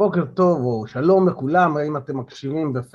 [0.00, 2.92] בוקר טוב או שלום לכולם, אם אתם מקשיבים בפ...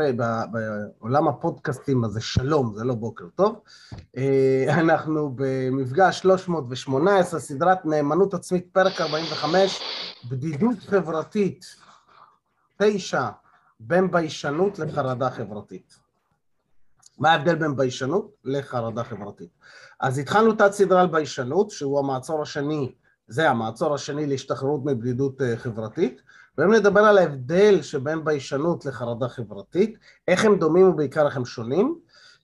[0.52, 3.60] בעולם הפודקאסטים, אז זה שלום, זה לא בוקר טוב.
[4.18, 9.82] אה, אנחנו במפגש 318, סדרת נאמנות עצמית, פרק 45,
[10.30, 11.66] בדידות חברתית,
[12.78, 13.30] תשע,
[13.80, 16.00] בין ביישנות לחרדה חברתית.
[17.20, 19.50] מה ההבדל בין ביישנות לחרדה חברתית?
[20.00, 22.92] אז התחלנו תת סדרה על ביישנות, שהוא המעצור השני,
[23.28, 26.22] זה המעצור השני להשתחררות מבדידות אה, חברתית.
[26.58, 31.96] והיום נדבר על ההבדל שבין ביישנות לחרדה חברתית, איך הם דומים ובעיקר איך הם שונים,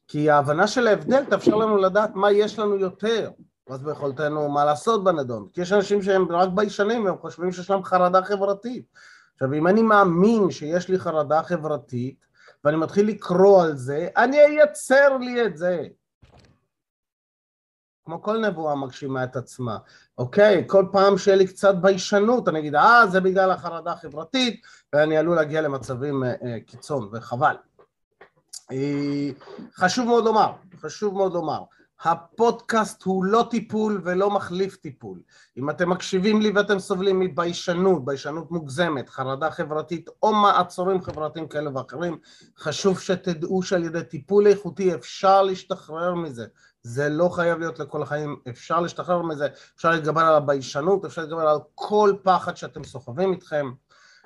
[0.08, 3.30] כי ההבנה של ההבדל תאפשר לנו לדעת מה יש לנו יותר,
[3.70, 5.48] ואז ביכולתנו מה לעשות בנדון.
[5.54, 8.86] כי יש אנשים שהם רק ביישנים והם חושבים שיש להם חרדה חברתית.
[9.34, 12.26] עכשיו, אם אני מאמין שיש לי חרדה חברתית,
[12.64, 15.84] ואני מתחיל לקרוא על זה, אני אייצר לי את זה.
[18.12, 19.78] כמו כל נבואה מגשימה את עצמה,
[20.18, 20.64] אוקיי?
[20.68, 24.62] כל פעם שיהיה לי קצת ביישנות, אני אגיד, אה, זה בגלל החרדה החברתית,
[24.94, 27.56] ואני עלול להגיע למצבים אה, אה, קיצון, וחבל.
[28.72, 29.30] אה,
[29.76, 31.64] חשוב מאוד לומר, חשוב מאוד לומר,
[32.04, 35.20] הפודקאסט הוא לא טיפול ולא מחליף טיפול.
[35.58, 41.78] אם אתם מקשיבים לי ואתם סובלים מביישנות, ביישנות מוגזמת, חרדה חברתית או מעצורים חברתיים כאלה
[41.78, 42.18] ואחרים,
[42.58, 46.46] חשוב שתדעו שעל ידי טיפול איכותי אפשר להשתחרר מזה.
[46.84, 51.48] זה לא חייב להיות לכל החיים, אפשר להשתחרר מזה, אפשר להתגבר על הביישנות, אפשר להתגבר
[51.48, 53.72] על כל פחד שאתם סוחבים איתכם.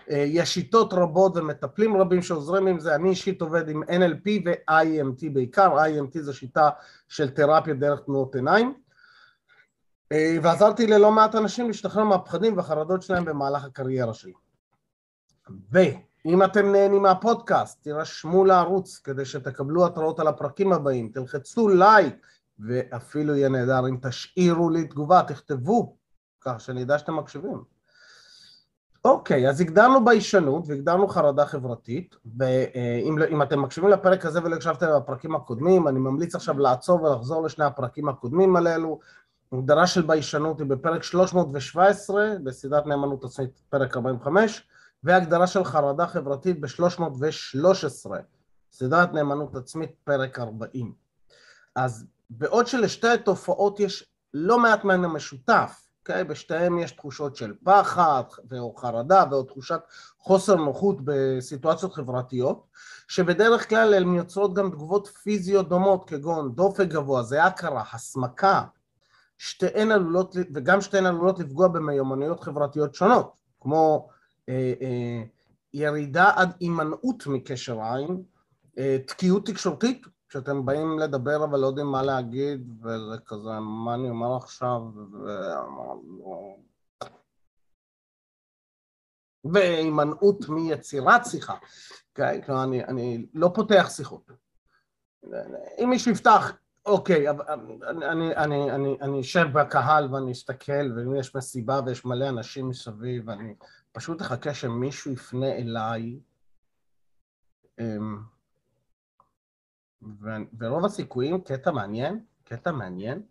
[0.10, 5.30] אה, יש שיטות רבות ומטפלים רבים שעוזרים עם זה, אני אישית עובד עם NLP ו-IMT
[5.34, 6.70] בעיקר, IMT זו שיטה
[7.08, 8.74] של תרפיה דרך תנועות עיניים.
[10.12, 14.34] אה, ועזרתי ללא מעט אנשים להשתחרר מהפחדים והחרדות שלהם במהלך הקריירה שלי.
[15.72, 22.16] ואם אתם נהנים מהפודקאסט, תירשמו לערוץ כדי שתקבלו התראות על הפרקים הבאים, תלחצו לייק
[22.60, 25.98] ואפילו יהיה נהדר אם תשאירו לי תגובה, תכתבו,
[26.42, 27.64] כך שאני אדע שאתם מקשיבים.
[29.06, 35.36] אוקיי, אז הגדרנו ביישנות והגדרנו חרדה חברתית, ואם אתם מקשיבים לפרק הזה ולא הקשבתם לפרקים
[35.36, 39.00] הקודמים, אני ממליץ עכשיו לעצור ולחזור לשני הפרקים הקודמים הללו.
[39.52, 44.68] הגדרה של ביישנות היא בפרק 317 בסדרת נאמנות עצמית, פרק 45,
[45.04, 48.12] והגדרה של חרדה חברתית ב-313,
[48.72, 50.94] סדרת נאמנות עצמית, פרק 40.
[51.76, 56.24] אז בעוד שלשתי התופעות יש לא מעט מהן המשותף, Okay, אוקיי?
[56.24, 58.24] בשתיהם יש תחושות של פחד
[58.60, 59.80] או חרדה או תחושת
[60.20, 62.68] חוסר נוחות בסיטואציות חברתיות
[63.08, 68.64] שבדרך כלל הן יוצרות גם תגובות פיזיות דומות כגון דופק גבוה, זה הכרה, הסמקה
[69.38, 73.32] שתיהן עלולות, וגם שתיהן עלולות לפגוע במיומנויות חברתיות שונות
[73.62, 74.10] כמו
[74.50, 75.24] אה, אה,
[75.74, 78.24] ירידה עד הימנעות מקשר עין,
[78.78, 84.10] אה, תקיעות תקשורתית כשאתם באים לדבר אבל לא יודעים מה להגיד, וזה כזה, מה אני
[84.10, 85.28] אומר עכשיו, ו...
[89.54, 91.56] והימנעות מיצירת שיחה.
[92.16, 94.32] כן, כלומר, אני, אני לא פותח שיחות.
[95.84, 96.52] אם מישהו יפתח,
[96.86, 102.30] אוקיי, אני, אני, אני, אני, אני אשב בקהל ואני אסתכל, ואם יש מסיבה ויש מלא
[102.30, 103.56] אנשים מסביב, אני
[103.92, 106.20] פשוט אחכה שמישהו יפנה אליי.
[110.06, 113.22] אמ, ורוב הסיכויים, קטע מעניין, קטע מעניין,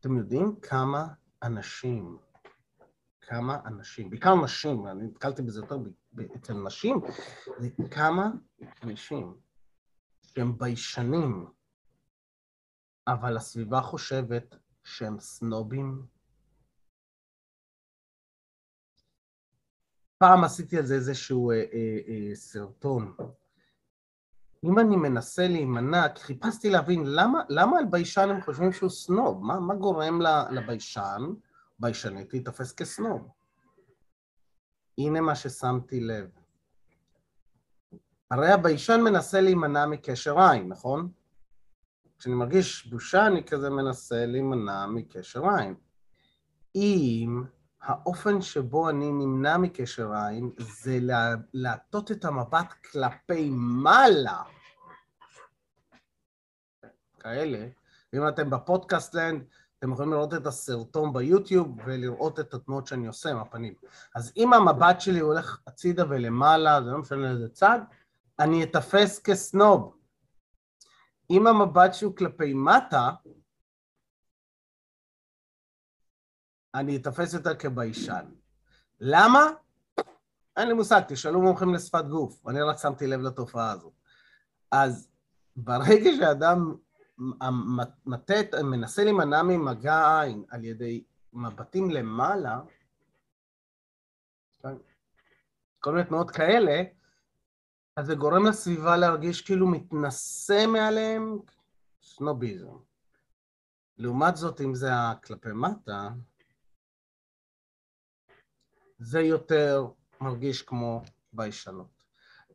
[0.00, 1.06] אתם יודעים כמה
[1.42, 2.18] אנשים,
[3.20, 5.76] כמה אנשים, בעיקר נשים, אני נתקלתי בזה יותר
[6.36, 7.00] אצל נשים,
[7.58, 8.30] זה כמה
[8.82, 9.36] אנשים
[10.22, 11.46] שהם ביישנים,
[13.06, 14.54] אבל הסביבה חושבת
[14.84, 16.06] שהם סנובים.
[20.18, 23.16] פעם עשיתי על זה איזשהו אה, אה, אה, סרטון.
[24.64, 29.60] אם אני מנסה להימנע, חיפשתי להבין למה, למה על ביישן הם חושבים שהוא סנוב, מה,
[29.60, 30.20] מה גורם
[30.50, 31.22] לביישן,
[31.78, 33.28] ביישנית, להיתפס כסנוב?
[34.98, 36.30] הנה מה ששמתי לב.
[38.30, 41.08] הרי הביישן מנסה להימנע מקשר עין, נכון?
[42.18, 45.74] כשאני מרגיש בושה, אני כזה מנסה להימנע מקשר עין.
[46.74, 47.42] אם
[47.82, 50.98] האופן שבו אני נמנע מקשר עין זה
[51.54, 54.42] להטות את המבט כלפי מעלה.
[57.24, 57.68] כאלה.
[58.14, 59.44] אם אתם בפודקאסט לנד,
[59.78, 63.74] אתם יכולים לראות את הסרטון ביוטיוב ולראות את התנועות שאני עושה עם הפנים.
[64.14, 67.78] אז אם המבט שלי הולך הצידה ולמעלה, זה לא משנה לאיזה צד,
[68.38, 69.96] אני אתפס כסנוב.
[71.30, 73.10] אם המבט שהוא כלפי מטה,
[76.74, 78.24] אני אתפס יותר כביישן.
[79.00, 79.46] למה?
[80.56, 83.92] אין לי מושג, תשאלו מומחים לשפת גוף, אני רק שמתי לב לתופעה הזאת.
[84.70, 85.08] אז
[85.56, 86.74] ברגע שאדם
[88.06, 92.60] מתת, מנסה להימנע ממגע עין על ידי מבטים למעלה,
[95.80, 96.82] כל מיני תנועות כאלה,
[97.96, 101.38] אז זה גורם לסביבה להרגיש כאילו מתנשא מעליהם
[102.02, 102.76] סנוביזם.
[103.98, 104.88] לעומת זאת, אם זה
[105.24, 106.08] כלפי מטה,
[108.98, 109.86] זה יותר
[110.20, 111.02] מרגיש כמו
[111.32, 111.93] ביישנות.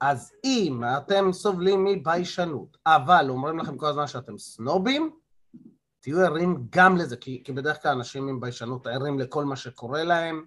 [0.01, 5.11] אז אם אתם סובלים מביישנות, אבל אומרים לכם כל הזמן שאתם סנובים,
[5.99, 10.03] תהיו ערים גם לזה, כי, כי בדרך כלל אנשים עם ביישנות ערים לכל מה שקורה
[10.03, 10.45] להם,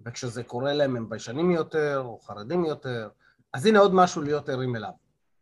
[0.00, 3.08] וכשזה קורה להם הם ביישנים יותר, או חרדים יותר.
[3.52, 4.92] אז הנה עוד משהו להיות ערים אליו.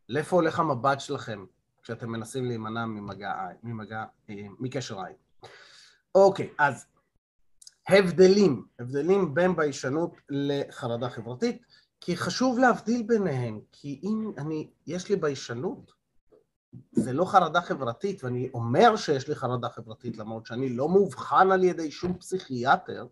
[0.08, 1.44] לאיפה הולך המבט שלכם
[1.82, 5.16] כשאתם מנסים להימנע ממגע, ממגע, אה, מקשר עין?
[6.14, 6.86] אוקיי, אז
[7.88, 11.62] הבדלים, הבדלים בין ביישנות לחרדה חברתית,
[12.00, 15.92] כי חשוב להבדיל ביניהם, כי אם אני, יש לי ביישנות,
[16.92, 21.64] זה לא חרדה חברתית, ואני אומר שיש לי חרדה חברתית למרות שאני לא מאובחן על
[21.64, 23.06] ידי שום פסיכיאטר,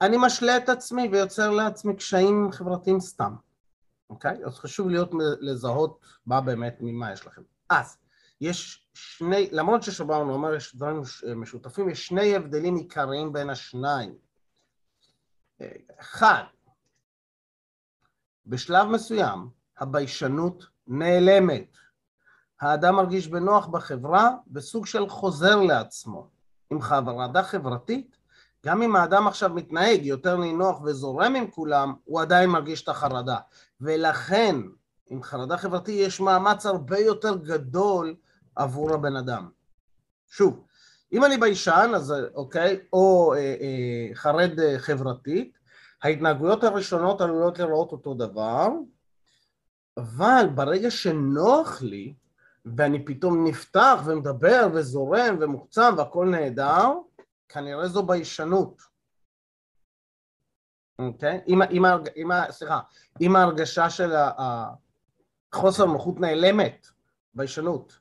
[0.00, 3.34] אני משלה את עצמי ויוצר לעצמי קשיים חברתיים סתם,
[4.10, 4.44] אוקיי?
[4.44, 5.10] אז חשוב להיות
[5.40, 7.42] לזהות מה באמת, ממה יש לכם.
[7.70, 7.96] אז,
[8.40, 11.02] יש שני, למרות ששברנו אומר יש דברים
[11.36, 14.14] משותפים, יש שני הבדלים עיקריים בין השניים.
[16.00, 16.42] אחד,
[18.48, 19.48] בשלב מסוים
[19.78, 21.76] הביישנות נעלמת.
[22.60, 26.28] האדם מרגיש בנוח בחברה בסוג של חוזר לעצמו.
[26.70, 28.16] עם חרדה חברתית,
[28.66, 33.36] גם אם האדם עכשיו מתנהג יותר נינוח וזורם עם כולם, הוא עדיין מרגיש את החרדה.
[33.80, 34.56] ולכן,
[35.06, 38.14] עם חרדה חברתית יש מאמץ הרבה יותר גדול
[38.56, 39.48] עבור הבן אדם.
[40.30, 40.64] שוב,
[41.12, 45.57] אם אני ביישן, אז אוקיי, או אה, אה, חרד אה, חברתית,
[46.02, 48.68] ההתנהגויות הראשונות עלולות לראות אותו דבר,
[49.96, 52.14] אבל ברגע שנוח לי,
[52.76, 56.92] ואני פתאום נפתח ומדבר וזורם ומוחצם והכל נהדר,
[57.48, 58.82] כנראה זו ביישנות.
[60.98, 61.40] אוקיי?
[61.48, 61.84] אם, אם,
[62.16, 62.80] אם, סליחה,
[63.20, 64.12] אם ההרגשה של
[65.52, 66.86] החוסר נוחות נעלמת,
[67.34, 67.98] ביישנות.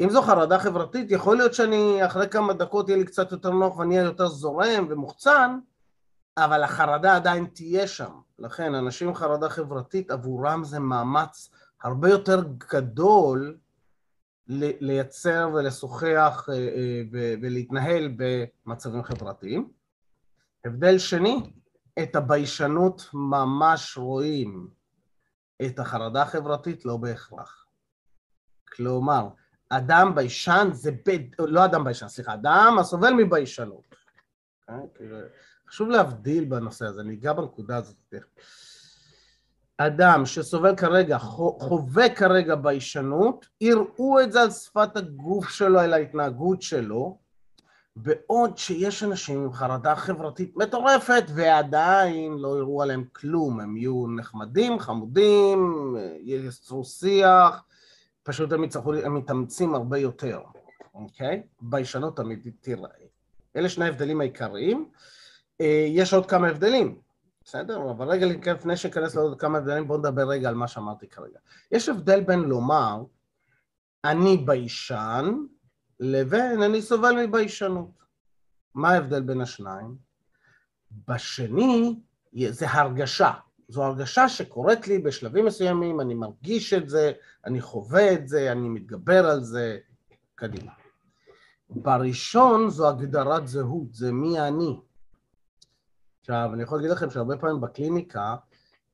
[0.00, 3.78] אם זו חרדה חברתית, יכול להיות שאני אחרי כמה דקות יהיה לי קצת יותר נוח
[3.78, 5.58] ואני אהיה יותר זורם ומוחצן,
[6.36, 8.20] אבל החרדה עדיין תהיה שם.
[8.38, 11.50] לכן אנשים עם חרדה חברתית עבורם זה מאמץ
[11.82, 12.42] הרבה יותר
[12.72, 13.58] גדול
[14.80, 17.02] לייצר ולשוחח אה, אה,
[17.42, 19.70] ולהתנהל במצבים חברתיים.
[20.64, 21.52] הבדל שני,
[22.02, 24.68] את הביישנות ממש רואים,
[25.66, 27.66] את החרדה החברתית לא בהכרח.
[28.76, 29.28] כלומר,
[29.68, 33.84] אדם ביישן זה בית, לא אדם ביישן, סליחה, אדם הסובל מביישנות.
[35.68, 38.14] חשוב להבדיל בנושא הזה, אני אגע בנקודה הזאת.
[39.78, 46.62] אדם שסובל כרגע, חווה כרגע ביישנות, יראו את זה על שפת הגוף שלו, על ההתנהגות
[46.62, 47.18] שלו,
[47.96, 54.78] בעוד שיש אנשים עם חרדה חברתית מטורפת ועדיין לא יראו עליהם כלום, הם יהיו נחמדים,
[54.78, 57.64] חמודים, יצרו שיח,
[58.22, 60.40] פשוט הם יצטרכו, הם מתאמצים הרבה יותר,
[60.94, 61.42] אוקיי?
[61.60, 62.90] ביישנות תמיד תראה.
[63.56, 64.88] אלה שני ההבדלים העיקריים.
[65.60, 66.98] אה, יש עוד כמה הבדלים,
[67.44, 67.90] בסדר?
[67.90, 71.38] אבל רגע לפני שניכנס לעוד כמה הבדלים, בואו נדבר רגע על מה שאמרתי כרגע.
[71.72, 73.04] יש הבדל בין לומר,
[74.04, 75.34] אני ביישן,
[76.00, 78.04] לבין אני סובל מביישנות.
[78.74, 79.96] מה ההבדל בין השניים?
[81.08, 82.00] בשני,
[82.50, 83.32] זה הרגשה.
[83.68, 87.12] זו הרגשה שקורית לי בשלבים מסוימים, אני מרגיש את זה,
[87.44, 89.78] אני חווה את זה, אני מתגבר על זה,
[90.34, 90.72] קדימה.
[91.70, 94.80] בראשון זו הגדרת זהות, זה מי אני.
[96.24, 98.36] עכשיו, אני יכול להגיד לכם שהרבה פעמים בקליניקה,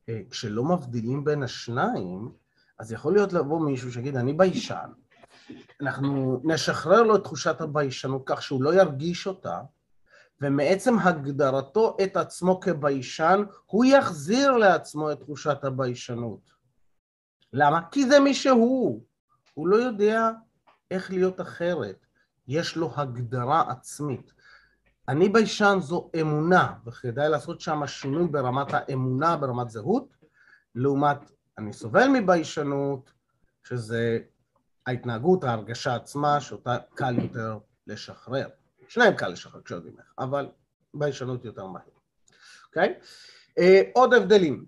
[0.09, 2.33] אה, כשלא מבדילים בין השניים,
[2.79, 4.91] אז יכול להיות לבוא מישהו שיגיד, אני ביישן,
[5.81, 9.61] אנחנו נשחרר לו את תחושת הביישנות כך שהוא לא ירגיש אותה,
[10.41, 16.51] ומעצם הגדרתו את עצמו כביישן, הוא יחזיר לעצמו את תחושת הביישנות.
[17.53, 17.81] למה?
[17.91, 19.03] כי זה מי שהוא.
[19.55, 20.31] הוא לא יודע
[20.91, 22.07] איך להיות אחרת.
[22.49, 24.33] יש לו הגדרה עצמית.
[25.11, 30.17] אני ביישן זו אמונה, וכדאי לעשות שם שינוי ברמת האמונה, ברמת זהות,
[30.75, 31.19] לעומת
[31.59, 33.13] אני סובל מביישנות,
[33.63, 34.19] שזה
[34.87, 38.49] ההתנהגות, ההרגשה עצמה, שאותה קל יותר לשחרר.
[38.89, 40.49] שניהם קל לשחרר כשיודעים איך, אבל
[40.95, 41.83] ביישנות יותר מהר,
[42.67, 42.95] אוקיי?
[42.99, 43.05] Okay?
[43.59, 44.65] אה, uh, עוד הבדלים.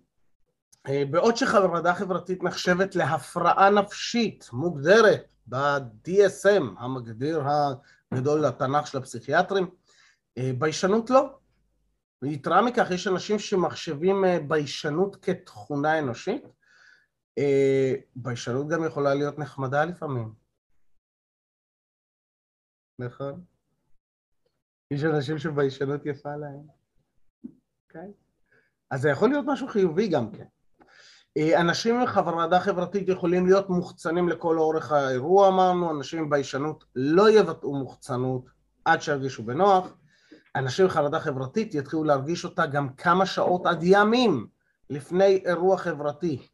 [0.86, 7.42] Uh, בעוד שחרדה חברתית נחשבת להפרעה נפשית מוגדרת ב-DSM, המגדיר
[8.12, 9.70] הגדול לתנ"ך של הפסיכיאטרים,
[10.58, 11.38] ביישנות לא.
[12.22, 16.44] ויתרה מכך, יש אנשים שמחשבים uh, ביישנות כתכונה אנושית.
[17.40, 20.34] Uh, ביישנות גם יכולה להיות נחמדה לפעמים.
[22.98, 23.44] נכון?
[24.90, 26.66] יש אנשים שביישנות יפה להם?
[27.92, 28.12] Okay?
[28.90, 30.44] אז זה יכול להיות משהו חיובי גם כן.
[31.36, 36.84] אה, אנשים עם חרדה חברתית יכולים להיות מוחצנים לכל אורך האירוע אמרנו, אנשים עם ביישנות
[36.94, 38.50] לא יבטאו מוחצנות
[38.84, 39.96] עד שירגישו בנוח,
[40.56, 44.46] אנשים עם חרדה חברתית יתחילו להרגיש אותה גם כמה שעות עד ימים
[44.90, 46.48] לפני אירוע חברתי.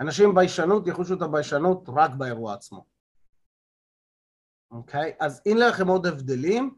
[0.00, 2.84] אנשים עם ביישנות יחושו את הביישנות רק באירוע עצמו.
[4.70, 5.12] אוקיי?
[5.20, 6.74] אז הנה לכם עוד הבדלים.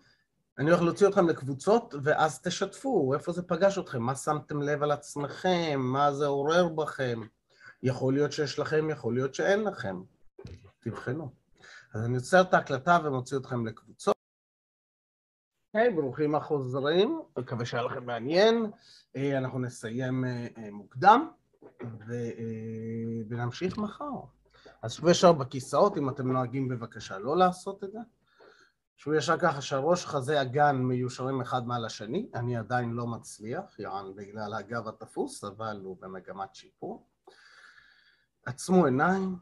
[0.58, 4.90] אני הולך להוציא אתכם לקבוצות, ואז תשתפו, איפה זה פגש אתכם, מה שמתם לב על
[4.90, 7.20] עצמכם, מה זה עורר בכם.
[7.82, 10.02] יכול להיות שיש לכם, יכול להיות שאין לכם.
[10.80, 11.32] תבחנו.
[11.94, 14.14] אז אני עוצר את ההקלטה ומוציא אתכם לקבוצות.
[15.74, 18.70] היי, hey, ברוכים החוזרים, מקווה שהיה לכם מעניין.
[19.16, 21.28] אה, אנחנו נסיים אה, אה, מוקדם
[23.28, 24.12] ונמשיך מחר.
[24.82, 27.98] אז שבו ישר בכיסאות, אם אתם נוהגים בבקשה לא לעשות את זה.
[28.96, 34.14] שהוא ישר ככה שהראש חזה הגן מיושרים אחד מעל השני, אני עדיין לא מצליח, יען
[34.16, 37.06] בגלל הגב התפוס, אבל הוא במגמת שיפור.
[38.46, 39.36] עצמו עיניים,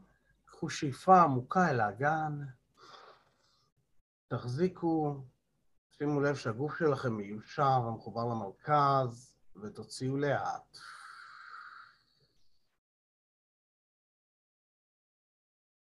[0.44, 2.32] קחו שאיפה עמוקה אל האגן,
[4.28, 5.24] תחזיקו,
[6.02, 10.78] שימו לב שהגוף שלכם מיושר ומחובר למרכז, ותוציאו לאט.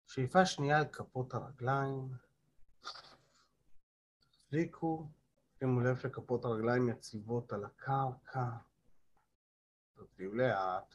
[0.06, 2.08] שאיפה שנייה על כפות הרגליים.
[4.20, 5.08] תחזיקו,
[5.58, 8.44] שימו לב שכפות הרגליים יציבות על הקרקע.
[9.94, 10.94] תוציאו לאט.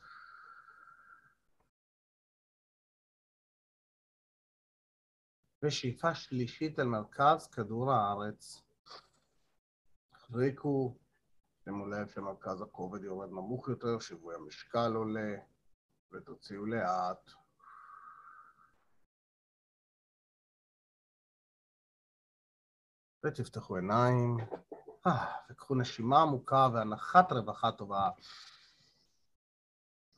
[5.64, 8.65] ושאיפה שלישית אל מרכז כדור הארץ.
[10.28, 10.98] תחזיקו,
[11.64, 15.36] שימו לב שמרכז הכובד יורד נמוך יותר, שיווי המשקל עולה,
[16.12, 17.32] ותוציאו לאט.
[23.26, 24.38] ותפתחו עיניים,
[25.08, 28.10] אה, וקחו נשימה עמוקה והנחת רווחה טובה.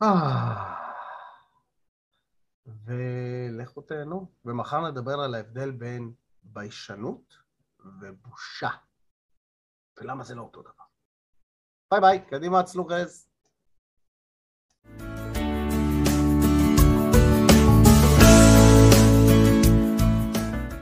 [0.02, 0.74] אה,
[2.66, 6.12] ולכו תהנו, ומחר נדבר על ההבדל בין
[6.42, 7.38] ביישנות
[8.00, 8.87] ובושה,
[10.00, 10.84] ולמה זה לא אותו דבר.
[11.90, 13.27] ביי ביי, קדימה, הצלו רז.